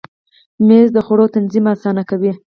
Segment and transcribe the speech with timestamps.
[0.67, 2.31] مېز د خوړو تنظیم اسانه کوي.